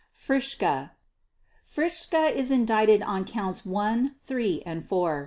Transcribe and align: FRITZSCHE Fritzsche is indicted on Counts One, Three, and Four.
FRITZSCHE 0.15 0.89
Fritzsche 1.63 2.31
is 2.33 2.49
indicted 2.49 3.03
on 3.03 3.23
Counts 3.23 3.63
One, 3.63 4.15
Three, 4.25 4.63
and 4.65 4.83
Four. 4.83 5.19